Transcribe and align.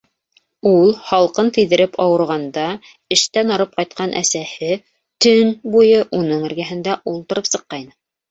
Ул 0.69 0.93
һалҡын 1.09 1.51
тейҙереп 1.57 1.99
ауырығанда, 2.05 2.63
эштән 3.17 3.53
арып 3.57 3.77
ҡайтҡан 3.81 4.15
әсәһе 4.23 4.71
төн 5.25 5.53
буйы 5.75 6.01
уның 6.21 6.49
эргәһендә 6.51 6.99
ултырып 7.13 7.51
сыҡҡайны. 7.53 7.95